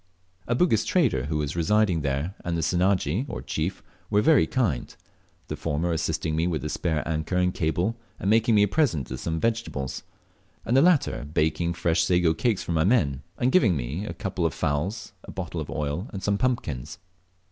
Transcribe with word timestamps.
A 0.47 0.55
Bugis 0.55 0.83
trader 0.83 1.27
who 1.27 1.37
was 1.37 1.55
residing 1.55 2.01
there, 2.01 2.33
and 2.43 2.57
the 2.57 2.63
Senaji, 2.63 3.23
or 3.29 3.39
chief, 3.39 3.83
were 4.09 4.19
very 4.23 4.47
kind; 4.47 4.95
the 5.47 5.55
former 5.55 5.91
assisting 5.93 6.35
me 6.35 6.47
with 6.47 6.65
a 6.65 6.69
spare 6.69 7.07
anchor 7.07 7.35
and 7.37 7.49
a 7.49 7.51
cable, 7.55 7.95
and 8.19 8.27
making 8.27 8.55
me 8.55 8.63
a 8.63 8.67
present 8.67 9.11
of 9.11 9.19
some 9.19 9.39
vegetables, 9.39 10.01
and 10.65 10.75
the 10.75 10.81
latter 10.81 11.23
baking 11.31 11.73
fresh 11.75 12.01
sago 12.03 12.33
cakes 12.33 12.63
for 12.63 12.71
my 12.71 12.83
men; 12.83 13.21
and 13.37 13.51
giving 13.51 13.77
rue 13.77 14.07
a 14.07 14.13
couple 14.15 14.43
of 14.43 14.55
fowls, 14.55 15.13
a 15.25 15.31
bottle 15.31 15.61
of 15.61 15.69
oil, 15.69 16.09
and 16.11 16.23
some 16.23 16.39
pumpkins. 16.39 16.97